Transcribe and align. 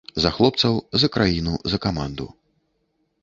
За 0.23 0.29
хлопцаў, 0.37 0.73
за 1.03 1.09
краіну, 1.17 1.53
за 1.73 1.77
каманду. 1.85 2.27